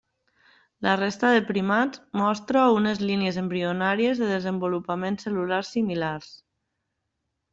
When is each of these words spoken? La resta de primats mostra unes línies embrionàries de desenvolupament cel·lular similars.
La 0.85 0.93
resta 0.99 1.29
de 1.33 1.41
primats 1.49 1.99
mostra 2.21 2.63
unes 2.77 3.03
línies 3.09 3.37
embrionàries 3.43 4.23
de 4.23 4.29
desenvolupament 4.31 5.21
cel·lular 5.27 5.63
similars. 5.71 6.33